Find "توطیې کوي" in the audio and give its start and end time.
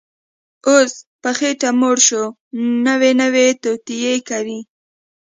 3.61-4.59